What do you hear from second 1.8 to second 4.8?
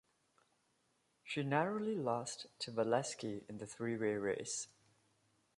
lost to Valesky in the three-way race.